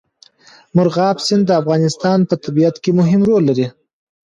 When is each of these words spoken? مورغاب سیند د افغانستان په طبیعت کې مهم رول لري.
مورغاب 0.75 1.17
سیند 1.25 1.43
د 1.47 1.51
افغانستان 1.61 2.19
په 2.29 2.35
طبیعت 2.45 2.75
کې 2.83 2.91
مهم 2.99 3.21
رول 3.29 3.43
لري. 3.49 3.67